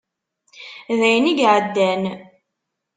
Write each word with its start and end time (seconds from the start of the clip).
D 0.97 0.99
wayen 0.99 1.31
i 1.31 1.33
iɛeddan. 1.45 2.03